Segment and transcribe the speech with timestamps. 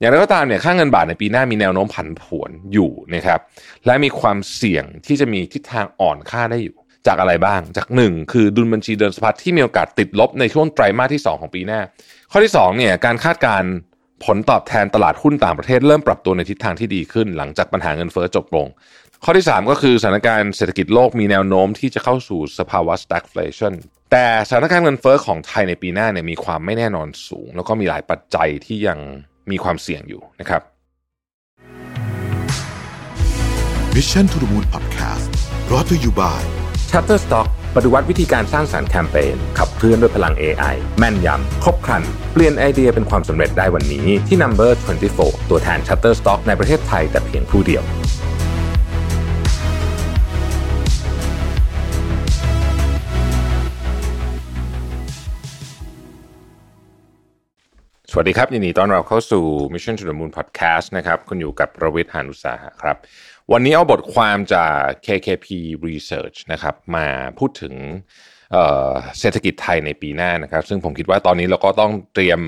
[0.00, 3.40] อย่างไรก็ตามเนี่ยค่าเงินบาทในปีหน้ามีแนวโน้มผันผวนอยู่นะครับ
[3.86, 6.76] และมีความเสี่ยงที่จะมีทิศทางอ่อนค่าได้อยู่
[7.06, 11.80] จากอะไรบ้างจากหนึ่งคือดุลบัญชีเดินสะพัดที่มีโอกาสติดลบในช่วงไตรมาสที่ 2 ของปีหน้า
[12.30, 13.62] ข้อที่2เนี่ยการคาดการ
[14.24, 18.66] ผลตอบแทนตลาดหุ้นต่างประเทศเริ่มปรับตัวในทิศทางที่ดีขึ้น หลังจากปัญหาเงินเฟ้อจบลง
[19.24, 23.74] ข้อที่ 3 ก็คือสถานการณ์เศรษฐกิจโลกมีแนวโน้มที่จะเข้าสู่สภาวะ stagflation
[24.12, 28.98] แต่สถานการณ์เงินเฟ้อของไทยในปีหน้าเนี่ยมีความไม่แน่นอนสูง แล้วก็มีหลายปัจจัยที่ยัง
[29.52, 30.62] มีความเสี่ยงอยู่นะครับ
[33.96, 35.30] Mission to the Moon Podcast
[35.68, 36.40] brought to you by
[36.90, 44.70] Shutterstock ปฏิวัติวิธีการสร้างสารรค์แคมเปญขับเคลื่อนด้วยพลัง AI แม่นยำ ครบครัน เปลี่ยนไอเดียเป็นความสำเร็จได้วันนี้ที่ Number
[45.10, 47.82] 24 ตัวแทน Shutterstock ในประเทศไทยแต่เพียงผู้เดียว
[58.22, 62.96] วัสดีครับ ยินดีต้อนรับเข้าสู่ Mission to the Moon Podcast นะครับ คุณอยู่กับประวิทยหานุสาหะครับ
[63.52, 65.48] วันนี้เอาบทความจาก KKP
[65.86, 67.06] Research นะครับ มา
[67.38, 67.74] พูดถึง
[68.52, 72.40] เเศรษฐกิจไทยในปีหน้านะครับ ซึ่งผมคิดว่าตอนนี้เราก็ต้องเตรียม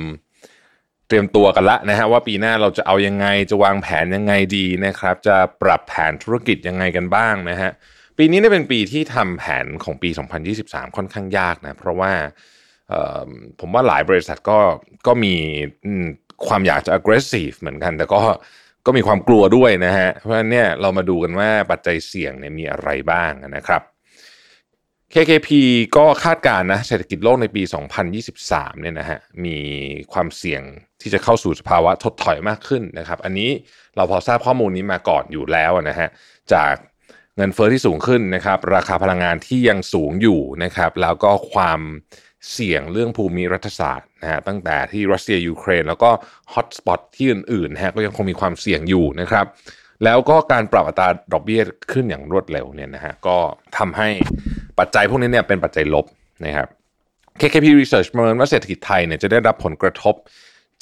[1.09, 7.71] เตรียมตัวกันละนะฮะว่าปีหน้าเราจะเอายังไงจะวางแผนยังไงดีนะครับ จะปรับแผนธุรกิจยังไงกันบ้างนะฮะ
[8.19, 10.11] ปีนี้เนี่ยเป็นปีที่ทำแผนของปี
[10.53, 12.13] 2023 ค่อนข้างยากนะเพราะว่า
[13.61, 14.59] ผมว่าหลายบริษัทก็
[15.07, 15.35] ก็มี
[16.49, 18.21] ความอยากจะ aggressive เหมือนกัน แต่ก็
[18.87, 23.83] ก็มีความกลัวด้วยนะฮะ เพราะฉะนั้นเนี่ยเรามาดูกันว่าปัจจัยเสี่ยงเนี่ยมีอะไรบ้างนะครับ
[25.15, 25.49] KKP
[25.97, 27.63] ก็คาดการณ์นะเศรษฐกิจโลกในปี
[28.23, 29.57] 2023 เนี่ยนะฮะมี
[30.13, 30.63] ความเสี่ยง
[31.01, 33.51] ที่จะเข้าสู่สภาวะถดถอยมากขึ้นนะครับ อันนี้
[33.97, 36.09] เราพอทราบข้อมูลนี้มาก่อนอยู่แล้วนะฮะ
[36.53, 36.75] จาก
[37.37, 41.81] เงินเฟอ้อที่สูงขึ้นนะครับ ราคาพลังงานที่ยังสูงอยู่นะครับ แล้วก็ความ
[42.53, 46.11] เสี่ยงเรื่องภูมิรัฐศาสตร์นะฮะตั้งแต่ที่รัสเซียยูเครน แล้วก็
[46.53, 49.47] hotspot ที่อื่นๆนะฮะก็ยังคงมีความเสี่ยงอยู่นะครับ
[50.05, 51.63] แล้วก็การปรับอัตราดอกเบี้ย
[51.93, 53.37] ขึ้นอย่างรวดเร็วเนี่ยนะฮะก็
[53.79, 54.09] ทำให้
[54.79, 56.07] ปัจจัยพวกนี้เนี่ยเป็นปัจจัยลบ
[56.45, 56.69] นะครับ
[57.41, 60.15] KKP Research ประเมินว่าเศรษฐกิจไทยเนี่ยจะได้รับผลกระทบ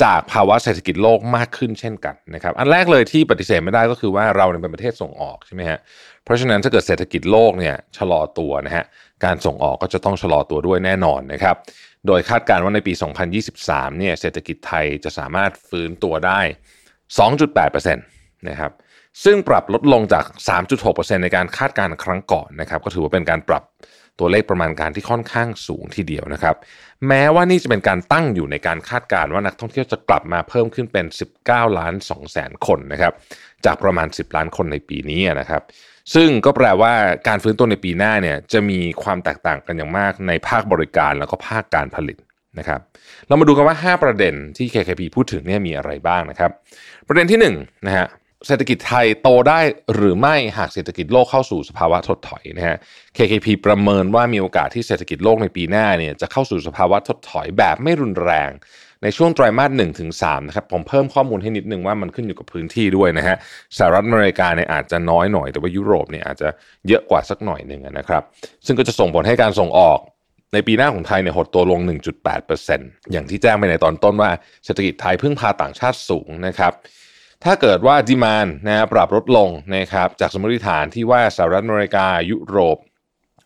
[0.03, 5.79] จากภาวะเศรษฐกิจโลกมากขึ้นเช่นกันนะครับ อันแรกเลยที่ปฏิเสธไม่ได้ก็คือว่าเราเป็นประเทศส่งออกใช่ไหมฮะ
[6.25, 8.85] เพราะฉะนั้นถ้าเกิดเศรษฐกิจโลกเนี่ยชะลอตัวนะฮะ
[9.25, 11.57] การส่งออกก็จะต้องชะลอตัวด้วยแน่นอนนะครับ
[12.07, 12.93] โดยคาดการณ์ว่าในปี
[13.47, 16.41] 2023 เนี่ยเศรษฐกิจไทยจะสามารถฟื้นตัวได้
[17.21, 18.73] 2.8%นะครับ
[19.25, 20.25] ซึ่งปรับลดลงจาก
[20.75, 23.63] 3.6%ในการคาดการณ์ครั้งก่อนนะครับ ก็ถือว่าเป็นการปรับ
[24.21, 26.57] ตัวเลขประมาณการที่ค่อนข้างสูงทีเดียวนะครับ
[27.09, 31.07] แม้ว่านี่จะเป็นการตั้งอยู่ในการคาดการณ์ว่านักท่องเที่ยวจะกลับมาเพิ่มขึ้นเป็น
[31.43, 33.13] 19 ล้าน2แสนคนนะครับ
[33.65, 35.63] จากประมาณ 10 ล้านคนในปีนี้นะครับ
[36.15, 36.93] ซึ่งก็แปลว่า
[37.29, 42.19] การฟื้นตัวในปีหน้าเนี่ยจะมีความแตกต่างกันอย่างมากในภาคบริการแล้วก็ภาคการผลิต
[42.59, 42.81] นะครับ
[43.27, 46.51] เรามาดูกันว่า 5 ประเด็นที่ KKP พูดถึงเนี่ยมีอะไรบ้างนะครับ
[47.09, 47.47] ประเด็นที่1น
[47.87, 48.07] นะฮะ
[48.47, 49.61] เศรษฐกิจไทยโตได้
[49.95, 52.77] หรือไม่หากเศรษฐกิจโลกเข้าสู่สภาวะถดถอยนะฮะ
[53.17, 58.51] KKP ประเมินว่ามีโอกาสที่เศรษฐกิจโลกในปีหน้าเนี่ยจะเข้าสู่สภาวะถดถอยแบบไม่รุนแรง
[59.03, 63.37] ในช่วงไตรมาสหนึ่งถึงสามนะครับผมเพิ่มข้อมูลให้นิดนึงว่ามันขึ้นอยู่กับพื้นที่ด้วยนะฮะ
[63.79, 66.49] สหรัฐอเมริกาเนี่ยอาจจะน้อยหน่อย แต่ว่ายุโรปเนี่ยอาจจะ
[66.89, 68.23] เยอะกว่าสักหน่อยหนึ่งนะครับ
[68.67, 69.99] ซึ่งก็จะส่งผลให้การส่งออก
[70.55, 71.81] ในปีหน้าของไทยเนี่ยหดตัวลง
[72.47, 74.31] 1.8%อย่างที่แจ้งไปในตอนต้นว่า
[74.65, 76.73] เศรษฐกิจไทยพึ่งพาต่างชาติสูงนะครับ
[77.45, 82.79] ถ้าเกิดว่าดีมานนะปรับลดลงนะครับจากสมมติฐานที่ว่าสหรัฐอเมริกายุโรป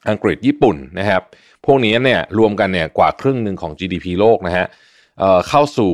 [0.09, 1.23] อังกฤษญี่ปุ่นนะครับ
[1.67, 4.67] พวกนี้เนี่ยรวมกันเนี่ยกว่าครึ่งหนึ่งของ GDP โลกนะฮะ
[5.19, 5.93] เเข้าสู่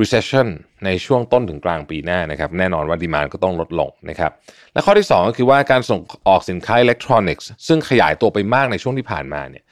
[0.00, 0.48] recession
[0.84, 4.32] ในช่วงต้นถึงกลางปีหน้านะครับ แน่นอนว่า demand ก็ต้องลดลงนะครับ
[4.72, 9.64] และข้อที่ 2 ก็คือว่าการส่งออกสินค้าอิเล็กทรอนิกส์ซึ่งขยายตัวไปมากในช่วงที่ผ่านมาเนี่ย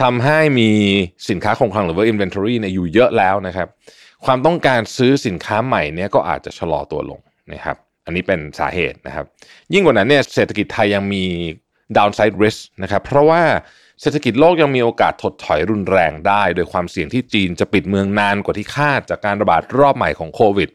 [0.00, 0.70] ทำให้มี
[1.30, 3.68] สินค้าคงคลังหรือว่า inventory เนี่ยอยู่เยอะแล้วนะครับ
[4.24, 7.20] ความต้องการซื้อสินค้าใหม่เนี่ยก็อาจจะชะลอตัวลง
[7.52, 9.26] นะครับ อันนี้เป็นสาเหตุนะครับ
[9.72, 11.24] ยิ่งกว่านั้นเนี่ยเศรษฐกิจไทยยังมี
[11.96, 13.42] downside risk นะครับ เพราะว่า
[14.00, 20.70] เศรษฐกิจโลกยังมีโอกาสถดถอยรุนแรงได้ โดยความเสี่ยงที่จีนจะปิดเมืองนานกว่าที่คาดจากการระบาดรอบใหม่ของโควิด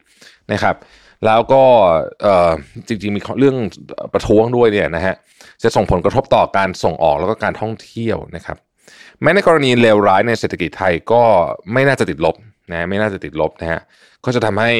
[0.52, 0.76] นะครับ
[1.26, 1.62] แล้วก็
[2.86, 3.56] จริงๆมีเรื่อง
[4.12, 5.14] ประท้วงด้วยเนี่ยนะฮะ
[5.62, 8.56] จะส่งผลกระทบต่อการส่งออกแล้วก็การท่องเที่ยวนะครับ
[9.22, 11.22] แม้ในกรณีเลวร้ายในเศรษฐกิจไทยก็
[11.72, 12.36] ไม่น่าจะติดลบ
[12.72, 13.80] นะไม่น่าจะติดลบนะฮะ
[14.24, 14.72] ก็จะทำให้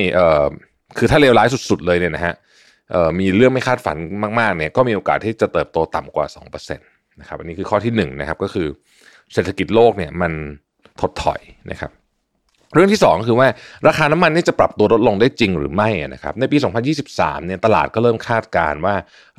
[0.98, 2.34] คือถ้าเลวร้ายสุดๆเลยเนี่ยนะฮะ
[3.20, 3.96] มีเรื่องไม่คาดฝัน
[4.40, 6.26] มากๆเนี่ยก็มีโอกาสที่จะเติบโตต่ำกว่า
[6.72, 8.68] 2%นะครับอันนี้คือข้อที่1นนะครับก็คือ
[9.32, 10.32] เศรษฐกิจโลกเนี่ยมัน
[11.00, 11.40] ถดถอย
[11.70, 11.90] นะครับ
[12.76, 13.49] เรื่องที่2คือว่า
[13.88, 16.56] ราคาน้ำมันนี่จะปรับตัวลดลงได้จริงหรือไม่นะครับในปี
[17.02, 18.94] 2023 เนี่ยตลาดก็เริ่มคาดการณ์ว่า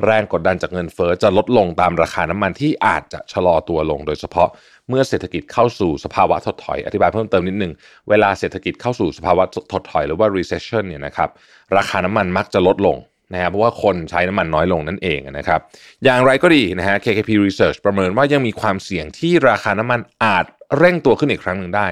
[0.06, 4.50] แรงกดดันจากเงินเฟอ้อจะลดลงตามราคาน้ำมันที่อาจจะชะลอตัวลงโดยเฉพาะ
[4.90, 7.74] เมื่อเศรษฐกิจเข้าสู่สภาวะถดถอย อธิบายเพิ่มเติมนิดนึง
[8.10, 11.30] เวลาเศรษฐกิจเข้าสู่สภาวะถดถอยหรือว่า recession เนี่ยนะครับ
[11.78, 12.98] ราคาน้ำมันมักจะลดลง
[13.34, 15.60] นะครับเพราะว่าคนใช้น้ำมันน้อยลงนั่นเองนะครับ
[16.04, 20.46] อย่างไรก็ดีนะฮะ KKP Research ประเมินว่ายังมีความเสี่ยงที่ราคาน้ำมันอาจ
[20.78, 21.88] เร่งตัวขึ้นอีกครั้งหนึ่งได้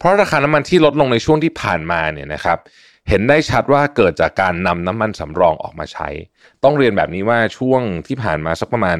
[0.00, 2.58] เพราะราคาน้ำมันที่ลดลงในช่วงที่ผ่านมาเนี่ยนะครับ
[3.08, 6.08] เห็นได้ชัดว่าเกิดจากการนำน้ำมันสำรองออกมาใช้
[6.64, 8.98] ต้องเรียนแบบนี้ว่าช่วงที่ผ่านมาสักประมาณ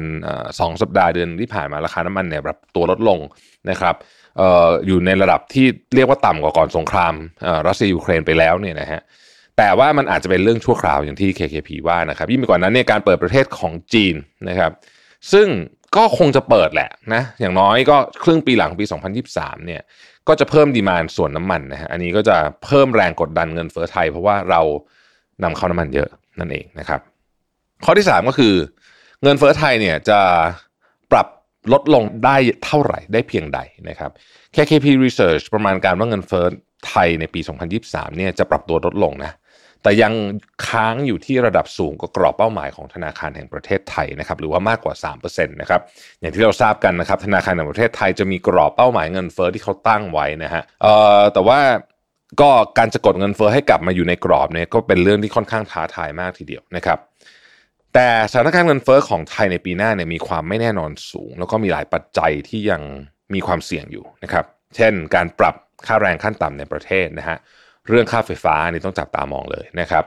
[0.59, 3.19] สองสัปดาห์เดือนที่ผ่านมาราคาน้ำมันเนี่ยแบบตัวลดลง
[3.69, 3.95] นะครับ
[4.41, 5.65] อออยู่ในระดับที่
[5.95, 7.13] เรียกว่าต่ำกว่าก่อนสงคราม
[7.67, 9.01] รัสเซียยูเครนไปแล้วเนี่ยนะฮะ
[9.57, 14.15] แต่ว่ามันอาจจะเป็นเรื่องชั่วคราวอย่างที่ KKP ว่านะครับยิ่งไปกว่านั้นเนี่ยการเปิดประเทศของจีน
[14.49, 14.71] นะครับ
[15.31, 15.47] ซึ่ง
[15.95, 18.85] ก็คงจะเปิดแหละนะอย่างน้อยก็ครึ่งปีหลังปี
[19.25, 19.81] 2023 เนี่ย
[20.27, 24.61] ก็จะเพิ่มดีมานส่วนน้ำมันนะฮะอันนี้ก็จะเพิ่มแรงกดดันเงินเฟ้อไทย เพราะว่าเรา
[25.43, 26.09] นำเข้าน้ำมันเยอะ
[26.39, 26.99] นั่นเองนะครับ
[27.85, 28.53] ข้อที่ 3 ก็คือ
[29.23, 30.19] เงินเฟ้อไทยเนี่ยจะ
[31.11, 31.27] ปรับ
[31.73, 32.35] ลดลงได้
[32.65, 33.59] เท่าไหร่ได้เพียงใด
[33.89, 34.11] นะครับ
[34.55, 36.45] KKP Research ประมาณการว่าเงินเฟ้อ
[36.87, 37.39] ไทยในปี
[37.79, 39.31] 2023 เนี่ยจะปรับตัวลดลงนะ
[39.83, 40.13] แต่ยัง
[40.67, 45.81] ค้างอยู่ที่ระดับสูงกว่ากรอบเป้าหมายของธนาคารแห่งประเทศไทยนะครับหรือว่ามากกว่า3%นะครับ
[46.19, 51.59] อย่างที่เราทราบกันนะครับธนาคารแห่งประเทศไทยจะมีกรอบเป้าหมายเงินเฟอ้อที่เขาตั้งไว้นะฮะเอ่อแต่ว่า
[52.41, 56.99] ก็การจะกดเงินเฟอ้อให้กลับมาอยู่ในกรอบเนี่ยก็เป็นเรื่องที่ค่อนข้างท้าทายมากทีเดียวนะครับ
[57.93, 62.81] แต่สถานการณ์เงินเฟอ้อของไทยในปีหน้าเนี่ยมีความไม่แน่นอนสูง แล้วก็มีหลายปัจจัยที่ยัง
[63.33, 64.45] มีความเสี่ยงอยู่นะครับ
[64.75, 65.55] เช่น การปรับ
[65.87, 67.37] ค่าแรงขั้นต่ำในประเทศนะฮะ
[67.87, 70.03] เรื่องค่าไฟฟ้านี่ต้องจับตามองเลยนะครับ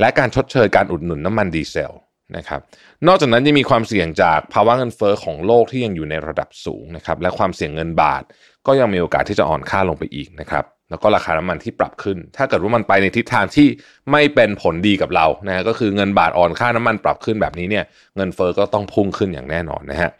[0.00, 1.92] และการชดเชยการอุดหนุนน้ำมันดีเซล
[2.36, 2.60] นะครับ
[3.06, 8.22] นอกจากนั้นยังมีความเสี่ยงจากภาวะเงินเฟอ้อของโลกที่ยังอยู่ในระดับสูงนะครับ และความเสี่ยงเงินบาท
[8.66, 13.68] ก็ยังมีโอกาสที่จะอ่อนค่าลงไปอีกนะครับ แล้วก็ราคาน้ำมันที่ปรับขึ้น ถ้าเกิดว่ามันไปในทิศทางที่
[14.12, 17.84] ไม่เป็นผลดีกับเรานะก็คือเงินบาทอ่อนค่าน้ำมันปรับขึ้นแบบนี้เนี่ย
[18.16, 20.10] เงินเฟ้อก็ต้องพุ่งขึ้นอย่างแน่นอนนะฮะ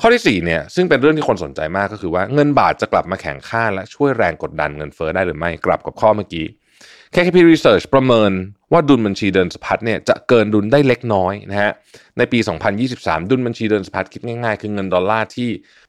[0.00, 6.46] ข้อที่4เนี่ยซึ่งเป็นเรื่องที่คนสนใจมากก็คือว่าเงินบาทจะกลับมาแข็งค่าและช่วยแรงกดดันเงินเฟ้อได้หรือไม่กลับกับข้อเมื่อกี้
[7.14, 8.32] KKP Research ประเมิน
[8.72, 11.72] ว่าดุลบัญชีเดินสะพัดเนี่ยจะเกินดุลได้เล็กน้อยนะฮะ
[12.18, 12.38] ในปี
[12.84, 15.48] 2023 ดุลบัญชีเดินสะพัดคิดง่ายๆ คือเงินดอลลาร์ที่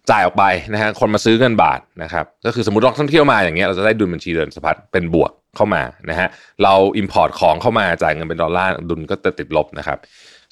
[0.10, 0.44] จ่ายออกไป
[0.74, 6.28] นะฮะคนมาซื้อเงินบาทนะครับก็คือสมมติเราท่องเที่ยวมาอย่างเงี้ยเราจะได้ดุลบัญชีเดินสะพัดเป็นบวกเข้ามานะฮะ
[6.64, 9.98] เรา import ของเข้ามาจ่ายเงินเป็นดอลลาร์ดุลก็จะติดลบนะครับ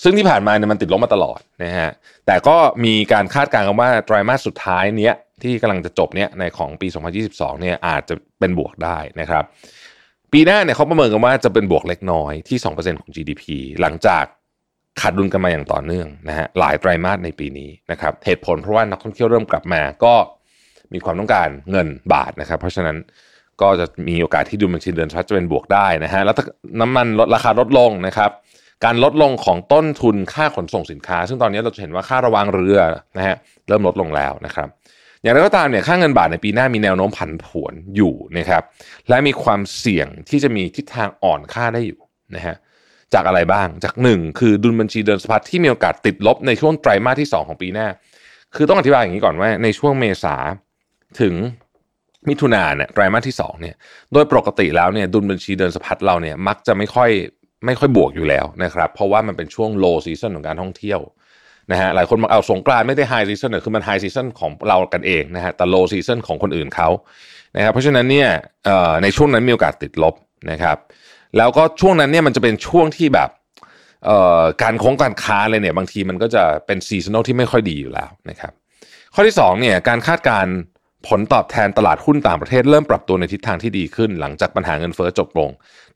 [0.03, 1.89] ซึ่งที่ผ่านมาเนี่ยมันติดลบมาตลอดนะฮะ
[2.25, 6.87] แต่ก็มีการคาดการณ์กันว่าไตรมาสสุดท้ายเนี้ยที่กำลังจะจบเนี้ยในของปี
[7.25, 9.43] 2022เนี่ยอาจจะเป็นบวกได้นะครับ
[10.33, 13.43] ปีหน้าเนี่ยเขาประเมินกันว่าจะเป็นบวกเล็กน้อยที่ 2%ของ GDP
[13.81, 14.23] หลังจาก
[15.01, 20.13] ขาดดุลกันมาอย่างต่อเนื่องนะฮะหลายไตรมาสในปีนี้นะครับเหตุผลเพราะว่านักท่องเที่ยวเริ่มกลับมาก็
[20.93, 22.97] มีความต้องการเงินบาทนะครับ เพราะฉะนั้น
[23.61, 26.35] ก็จะมีโอกาสที่ดุลบัญชีเดินชัดจะเป็นบวกได้นะฮะแล้ว
[26.81, 28.31] น้ำมันลดราคาลดลงนะครับ
[28.83, 32.79] การลดลงของต้นทุนค่าขนส่งสินค้า ซึ่งตอนนี้เราจะเห็นว่าค่าระวางเรือ
[33.17, 33.35] นะฮะ
[33.67, 34.67] เริ่มลดลงแล้วนะครับ
[35.21, 38.63] อย่างไรก็ตามเนี่ยค่าเงินบาทในปีหน้ามีแนวโน้มผันผวนอยู่นะครับ
[39.09, 41.99] และมีความเสี่ยงที่จะมีทิศทางอ่อนค่าได้อยู่
[42.35, 42.55] นะฮะ
[43.13, 47.87] จากอะไรบ้างจากหนึ่งคือดุลบัญชีเดินสะพัดที่มีโอกาสติดลบในช่วงไตรมาสที่ 2 ของปีหน้า
[48.55, 50.35] คือต้องอธิบายอย่างนี้ก่อนว่าในช่วงเมษา
[51.21, 51.33] ถึง
[52.29, 53.75] มิถุนาเนี่ยไตรมาสที่2เนี่ย
[54.13, 57.09] โดยปกติแล้วเนี่ยดุลบัญชีเดินสะพัดเราเนี่ยมักจะไม่ค่อย
[57.65, 60.99] ไม่ค่อยบวกอยู่แล้วนะครับ เพราะว่ามันเป็นช่วง low season ของการท่องเที่ยว
[61.71, 66.89] นะฮะหลายคนมาเอาสงกรานไม่ได้ high season คือมัน high season ของเรากันเองนะฮะแต่ low season ของคนอื่นเขา
[67.55, 68.29] นะครับเพราะฉะนั้นเนี่ย
[69.03, 70.15] ในช่วงนั้นมีโอกาสติดลบ
[70.51, 70.77] นะครับ
[71.37, 73.29] แล้วก็ช่วงนั้นเนี่ยมันจะเป็นช่วงที่แบบ
[74.63, 78.53] การโค้งการค้าเลยเนี่ยบางทีมันก็จะเป็นซีซันอลที่ไม่ค่อยดีอยู่แล้วนะครับ
[79.13, 80.45] ข้อที่2เนี่ยการคาดการ
[81.07, 85.49] ผลตอบแทนตลาดหุ้นต่างประเทศเริ่มปรับตัวในทิศทางที่ดีขึ้น หลังจากปัญหาเงินเฟ้อจบลง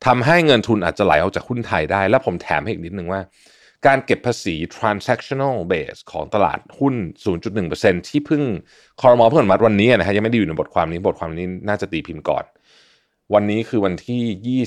[0.05, 3.21] ทำให้เงินทุนอาจจะไหลออกจากหุ้นไทยได้ และผมแถมให้อีกนิดนึงว่า
[3.87, 6.95] การเก็บภาษี transactional base ของตลาดหุ้น
[7.51, 8.43] 0.1%ที่เพิ่ง
[9.01, 12.43] คอรมอเพิ่งอนุมัติวันนี้นะฮะยังไม่ได้อยู่ในบทความนี้บทความนี้น่าจะตีพิมพ์ก่อน
[13.33, 14.63] วันนี้คือวันที่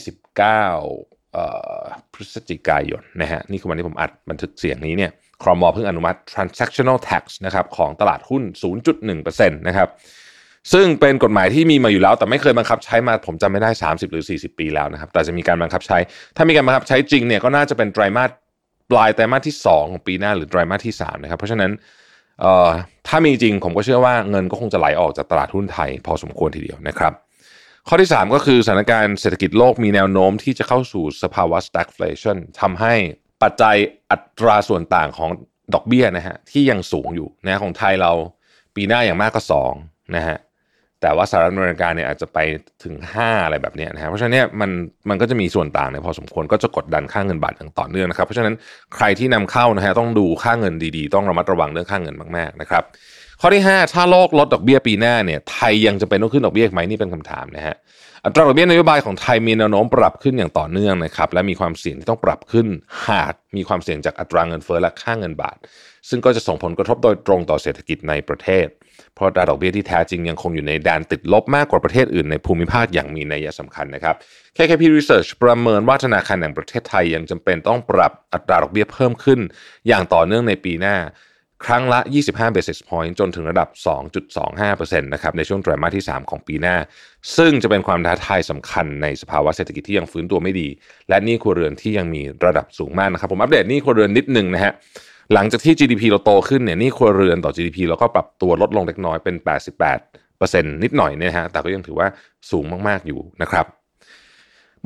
[1.18, 5.10] 29พฤศจิกายนนะฮะนี่คือวันที่ผมอัดบันทึกเสียงนี้เนี่ย
[5.42, 8.42] คอรมอเพิ่งอนุมัติ transactional tax นะครับของตลาดหุ้น
[8.96, 9.88] 0.1%นะครับ
[10.72, 15.98] ซึ่งเป็นกฎหมายที่มีมาอยู่แล้ว แต่ไม่เคยบังคับใช้มาผมจำไม่ได้ 30 หรือ 40 ปีแล้วนะครับ แต่จะมีการบังคับใช้
[16.36, 18.30] ถ้ามีการบังคับใช้จริงเนี่ยก็น่าจะเป็นไตรมาส
[18.90, 21.70] ปลายไตรมาสที่ 2 ของปีหน้าหรือไตรมาสที่ 3 นะครับ เพราะฉะนั้น
[22.40, 22.68] เอ่อ
[23.08, 27.12] ถ้ามีจริงผมก็เชื่อว่าเงินก็คงจะไหลออกจากตลาดหุ้นไทย พอสมควรทีเดียวนะครับ
[27.88, 32.94] ข้อที่ 3 ก็คือสถานการณ์เศรษฐกิจโลกมีแนวโน้มที่จะเข้าสู่สภาวะ stagflation ทำให้
[33.42, 33.76] ปัจจัย
[34.10, 35.30] อัตราส่วนต่างของ
[35.74, 38.12] ดอกเบี้ยนะฮะที่ยังสูงอยู่นะของไทยเรา
[38.74, 39.42] ปีหน้าอย่างมากก็
[39.76, 40.36] 2นะฮะ
[41.02, 42.38] แต่ว่าสหรัฐอเมริกาเนี่ยอาจจะไป
[42.84, 44.70] ถึง 5 อะไรแบบนี้นะฮะเพราะฉะนั้นเนี่ยมัน
[45.08, 48.54] มันก็จะมีส่วนต่างเนี่ยพอสมควรก็จะกดดันค่าเงินบาทอย่างต่อเนื่องนะครับ เพราะฉะนั้น
[48.96, 52.84] ใครที่นำเข้านะฮะต้องดูค่าเงินดีๆ ต้องระมัดระวังเรื่องค่าเงินมากๆนะครับ
[53.44, 57.76] ข้อที่ 5 ถ้าโลกลดดอกเบี้ยปีหน้าเนี่ยไทยยังจะเป็นต้องขึ้นดอกเบี้ยไหมนี่เป็นคำถามนะฮะ
[58.24, 62.66] อัตราดอกเบี้ยนโยบายของไทยมีแนวโน้มปรับขึ้นอย่างต่อเนื่องนะครับและมีความเสี่ยงที่ต้องปรับขึ้น
[63.08, 65.56] หากมีความเสี่ยงจากอัตราเงินเฟ้อและค่าเงินบาท
[66.08, 68.66] ซึ่งก็จะส่งผลกระทบโดยตรงต่อเศรษฐกิจในประเทศ
[69.14, 74.14] เพราะอัตราดอกเบี้ยที่แท้จริงยังคงอยู่ในแดนติดลบมากกว่าประเทศอื่นในภูมิภาคอย่างมีนัยสำคัญนะครับ
[74.56, 79.40] KKP Research ประเมินว่าธนาคารแห่งประเทศไทยยังจำเป็นต้องปรับอัตราดอกเบี้ยเพิ่มขึ้น
[79.88, 80.96] อย่างต่อเนื่องในปีหน้า
[81.66, 83.68] ครั้งละ 25 basis point จนถึงระดับ
[84.40, 86.76] 2.25%นะครับในช่วงไตรมาสที่ 3 ของปีหน้า
[87.36, 90.68] ซึ่งจะเป็นความท้าทายสำคัญในสภาวะเศรษฐกิจที่ยังฟื้นตัวไม่ดี
[91.08, 94.72] และหนี้ครัวเรือนที่ยังมีระดับสูงมากนะครับ ผมอัปเดตนี้ครัวเรือนนิดนึงนะฮะ
[95.34, 99.34] หลังจากที่ GDP เราโตขึ้นเนี่ยหนี้ครัวเรือนต่อ GDP เราก็ปรับตัวลดลงเล็กน้อยเป็น
[99.90, 102.08] 88%นิดหน่อยเนี่ยฮะแต่ก็ยังถือว่า
[102.50, 103.66] สูงมากๆอยู่นะครับ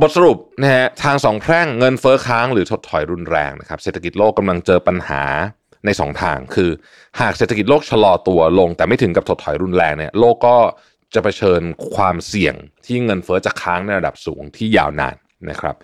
[0.01, 5.23] บทสรุปนะฮะทางสองแพร่งเงินเฟ้อค้างหรือถดถอยรุนแรงนะครับเศรษฐกิจโลกกำลังเจอปัญหา
[5.87, 6.71] ในสองทาง คือ
[7.21, 10.57] หากเศรษฐกิจโลกชะลอตัวลง แต่ไม่ถึงกับถดถอยรุนแรงเนี่ยโลกก็
[11.15, 11.61] จะเผชิญ
[11.95, 12.55] ความเสี่ยง
[12.87, 15.17] ที่เงินเฟ้อจะค้างในระดับสูงที่ยาวนาน
[15.51, 15.77] นะครับ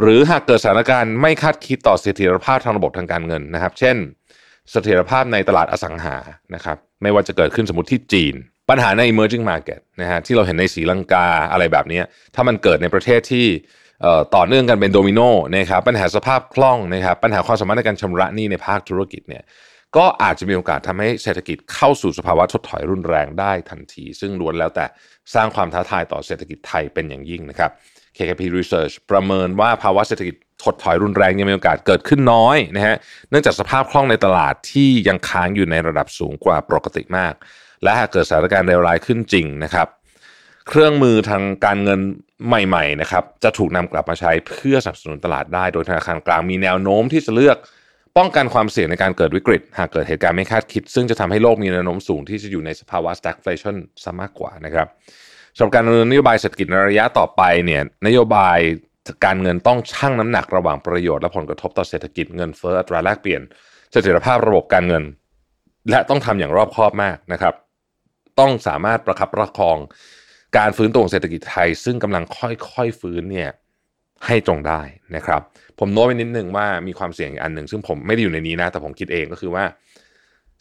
[0.00, 3.96] หรือหากเกิดสถานการณ์ไม่คาดคิดต่อเสถียรภาพทางระบบทางการเงินนะครับ เช่น
[4.70, 6.16] เสถียรภาพในตลาดอสังหา
[6.54, 8.34] นะครับไม่ว่าจะเกิดขึ้นสมมติที่จีน
[8.70, 12.00] ปัญหาใน emerging market นะฮะที่เราเห็นในสีลังกาอะไรแบบนี้
[12.34, 13.46] ถ้ามันเกิดในประเทศที่
[14.34, 15.20] ต่อเนื่องกันเป็นโดมิโน
[15.56, 19.44] นะครับปัญหาสภาพคล่องนะครับปัญหาความสามารถในการชำระหนี้ในภาคธุรกิจเนี่ย
[19.96, 24.86] ก็อาจจะมีโอกาสทำให้เศรษฐกิจเข้าสู่สภาวะถดถอยรุนแรงได้ทันที ซึ่งล้วนแล้วแต่
[25.34, 27.70] สร้างความท้าทายต่อเศรษฐกิจไทยเป็นอย่างยิ่งนะครับ
[28.16, 30.34] KKP Research ประเมินว่าภาวะเศรษฐกิจ
[30.64, 32.96] ถดถอยรุนแรงยังมีโอกาสเกิดขึ้นน้อยนะฮะ
[33.30, 37.34] เนื่องจากสภาพคล่องในตลาดที่ยังค้างอยู่ในระดับสูงกว่าปกติมาก
[37.82, 39.88] และหากเกิดสถานการณ์เลวร้ายขึ้นจริงนะครับ
[40.68, 42.00] เครื่องมือทางการเงิน
[42.46, 47.56] ใหม่ๆนะครับจะถูกนำกลับมาใช้เพื่อสนับสนุนตลาดได้ โดยธนาคารกลางมีแนวโน้มที่จะเลือก
[48.16, 54.86] ป้องกันความเสี่ยงในการเกิดวิกฤต หากเกิดเหตุการณ์ไม่คาดคิด ซึ่งจะทำให้โลกมีแนวโน้มสูงที่จะอยู่ในสภาวะ stagflation ซะมากกว่านะครับ
[55.56, 58.58] สำหรับการดำเนินนโยบายเศรษฐกิจในระยะต่อไปเนี่ยนโยบาย
[59.24, 63.42] การเงินต้องชั่งน้ำหนักระหว่างประโยชน์และผลกระทบต่อเศรษฐกิจเงินเฟ้ออัตราแลกเปลี่ยน
[63.92, 65.02] เสถียรภาพระบบการเงิน
[65.90, 67.54] และต้องทำอย่างรอบคอบมากนะครับ
[68.40, 69.78] ต้องสามารถประคับประคอง
[70.58, 73.50] การฟื้นตัวของเศรษฐกิจไทย ซึ่งกำลังค่อยๆฟื้นเนี่ย
[74.26, 74.80] ให้ตรงได้
[75.16, 75.40] นะครับ
[75.78, 79.64] ผมโน้ตไว้นิดนึงว่ามีความเสี่ยงอันหนึ่งซึ่งผมไม่ได้อยู่ในนี้นะ แต่ผมคิดเองก็คือว่า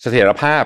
[0.02, 0.64] เสถียรภาพ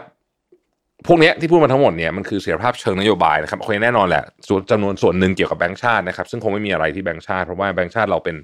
[1.07, 8.35] พวกนี้ที่พูดมาทั้งหมดเนี่ยมันคือเสถียรภาพเชิงนโยบายนะครับโอเคแน่นอนแหละส่วนจำนวนส่วนหนึ่งเกี่ยวกับแบงก์ชาตินะครับ ซึ่งคงไม่มีอะไรที่แบงก์ชาติเพราะว่าแบงก์ชาติเราเป็น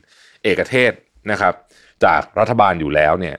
[0.43, 0.91] เอกเทศ
[1.31, 1.53] นะครับ
[2.05, 3.35] จากรัฐบาลอยู่แล้วเนี่ย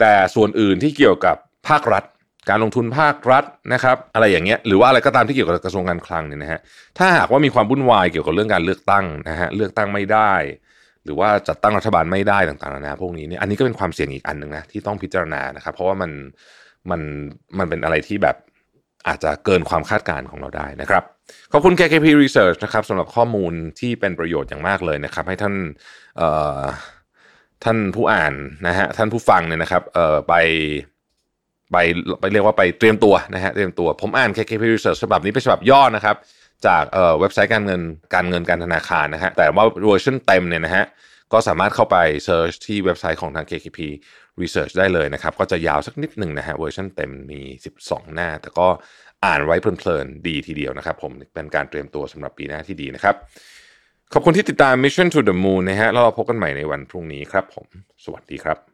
[0.00, 1.36] แต่ส่วนอื่นที่เกี่ยวกับ
[1.68, 2.04] ภาครัฐ
[2.48, 6.60] การลงทุนภาครัฐนะครับอะไรอย่างเงี้ยหรือว่าอะไรก็ตามที่เกี่ยวกับกระทรวงการคลังเนี่ยนะฮะ
[6.98, 10.32] ถ้าหากว่ามีความวุ่นวายเกี่ยวกับเรื่องการเลือกตั้งนะฮะเลือกตั้งไม่ได้
[11.04, 16.10] หรือว่าจัดตั้งรัฐบาลไม่ได้ต่างๆนานาพวกนี้เนี่ยอันนี้ก็เป็นความเสี่ยงอีกอันหนึ่งนะที่ต้องพิจารณานะครับ เพราะว่ามัน
[16.90, 17.00] มัน
[17.58, 18.36] มันเป็นอะไรที่แบบ
[19.08, 21.04] อาจจะเกินความคาดการณ์ของเราได้นะครับ
[21.52, 25.54] ขอบคุณ KKP Research นะครับสำหรับข้อมูลที่เป็นประโยชน์อย่างมากเลยนะครับ ให้ท่าน
[27.64, 28.34] ท่านผู้อ่าน
[28.66, 29.82] นะฮะท่านผู้ฟังเนี่ยนะครับ
[30.28, 30.34] ไป
[31.72, 31.76] ไป
[32.20, 36.16] ไปเรียกว่าไปเตรียมตัวนะฮะเตรียมตัวผมอ่าน KKP Research ฉบับนี้เป็นฉบับย่อนะครับ
[36.66, 37.80] จากเอ่อเว็บไซต์การเงิน
[38.14, 40.84] การเงินการธนาคารนะฮะแต่ว่าเวอร์ชันเต็มเนี่ยนะฮะ
[41.32, 43.78] ก็สามารถเข้าไป search ที่เว็บไซต์ของทาง KKP
[44.40, 47.40] Research ได้เลยนะครับ ก็จะยาวสักนิดหนึ่งนะฮะเวอร์ชันเต็มมี
[47.78, 48.68] 12 หน้า แต่ก็
[49.24, 53.14] อ่านไว้เพลินๆดีทีเดียวนะครับผมเป็นการเตรียมตัวสำหรับปีหน้าที่ดีนะครับ
[54.12, 57.66] ขอบคุณที่ติดตาม Mission to the Moon นะฮะแล้วเราพบกันใหม่ในวันพรุ่งนี้ครับผม
[58.04, 58.73] สวัสดีครับ